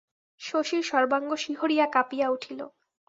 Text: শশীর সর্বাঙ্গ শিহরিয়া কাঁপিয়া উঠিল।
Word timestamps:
শশীর 0.41 0.83
সর্বাঙ্গ 0.83 1.29
শিহরিয়া 1.35 1.85
কাঁপিয়া 1.87 2.27
উঠিল। 2.29 2.59